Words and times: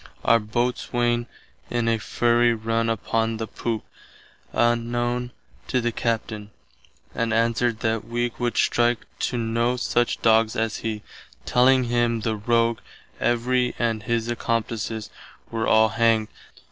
Our 0.25 0.39
Boatswaine 0.39 1.27
in 1.69 1.87
a 1.87 1.99
fury 1.99 2.55
run 2.55 2.89
upon 2.89 3.37
the 3.37 3.45
poop, 3.45 3.83
unknown 4.51 5.29
to 5.67 5.79
the 5.79 5.91
Captain, 5.91 6.49
and 7.13 7.31
answered 7.31 7.81
that 7.81 8.05
wee 8.05 8.31
would 8.39 8.57
strike 8.57 9.05
to 9.19 9.37
noe 9.37 9.75
such 9.77 10.19
doggs 10.23 10.55
as 10.55 10.77
he, 10.77 11.03
telling 11.45 11.83
him 11.83 12.21
the 12.21 12.35
rogue 12.35 12.79
Every 13.19 13.75
and 13.77 14.01
his 14.01 14.27
accomplices 14.27 15.11
were 15.51 15.67
all 15.67 15.89
hanged. 15.89 16.29